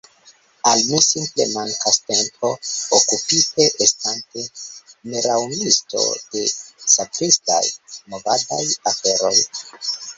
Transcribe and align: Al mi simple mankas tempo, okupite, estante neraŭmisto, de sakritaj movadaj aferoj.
Al 0.69 0.79
mi 0.91 0.99
simple 1.07 1.45
mankas 1.55 1.97
tempo, 2.07 2.49
okupite, 3.01 3.67
estante 3.87 4.41
neraŭmisto, 5.13 6.05
de 6.35 6.45
sakritaj 6.97 7.65
movadaj 8.13 8.63
aferoj. 8.95 9.37